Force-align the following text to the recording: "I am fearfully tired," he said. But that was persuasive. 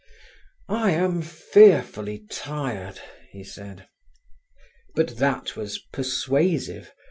"I 0.67 0.93
am 0.93 1.21
fearfully 1.21 2.25
tired," 2.31 2.99
he 3.29 3.43
said. 3.43 3.87
But 4.95 5.17
that 5.17 5.55
was 5.55 5.77
persuasive. 5.77 6.91